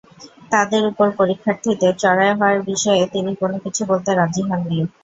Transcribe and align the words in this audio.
তাঁদের 0.51 0.83
ওপর 0.87 1.07
পরীক্ষার্থীদের 1.19 1.93
চড়াও 1.95 2.33
হওয়ার 2.33 2.57
বিষয়ে 2.69 3.03
তিনি 3.13 3.31
কোনো 3.35 3.57
কিছু 3.65 3.81
বলতে 3.85 4.09
রাজি 4.13 4.41
হননি। 4.49 4.79